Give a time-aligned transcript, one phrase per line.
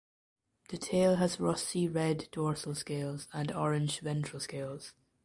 [0.69, 4.93] The tail has rusty red dorsal scales and orange ventral scales.